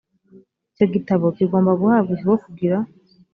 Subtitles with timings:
[0.71, 2.77] icyo gitabo kigomba guhabwa ikigo kugira